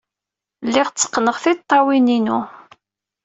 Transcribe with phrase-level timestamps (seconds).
[0.67, 2.39] Lliɣ tteqqneɣ tiṭṭawin-inu.